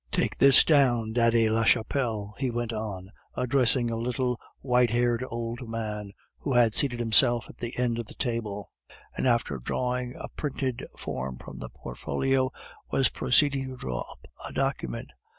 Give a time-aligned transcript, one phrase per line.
[0.11, 6.11] "Take this down, Daddy Lachapelle," he went on, addressing a little, white haired old man
[6.39, 8.71] who had seated himself at the end of the table;
[9.15, 12.51] and after drawing a printed form from the portfolio,
[12.89, 15.09] was proceeding to draw up a document.